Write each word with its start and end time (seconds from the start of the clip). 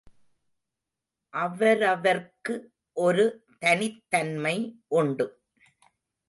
அவரவர்க்கு 1.33 2.55
ஒரு 2.93 3.45
தனித்தன்மை 3.59 4.79
உண்டு. 4.87 5.41